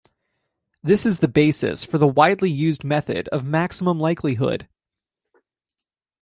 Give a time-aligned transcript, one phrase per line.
[0.81, 4.67] This is the basis for the widely used method of maximum likelihood.